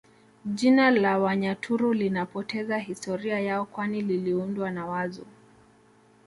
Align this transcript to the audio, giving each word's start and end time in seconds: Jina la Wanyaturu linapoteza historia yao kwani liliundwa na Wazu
Jina 0.45 0.91
la 0.91 1.19
Wanyaturu 1.19 1.93
linapoteza 1.93 2.77
historia 2.77 3.39
yao 3.39 3.65
kwani 3.65 4.01
liliundwa 4.01 4.71
na 4.71 4.85
Wazu 4.85 5.25